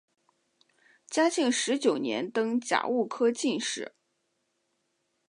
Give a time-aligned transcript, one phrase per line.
[1.05, 3.93] 嘉庆十九年登甲戌科进士。